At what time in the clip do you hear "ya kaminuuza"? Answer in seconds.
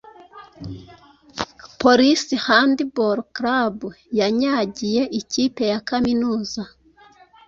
5.71-6.63